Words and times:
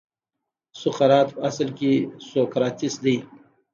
سقراط 0.81 1.27
په 1.35 1.39
اصل 1.49 1.69
کې 1.77 1.93
سوکراتیس 2.29 2.95
دی. 3.03 3.15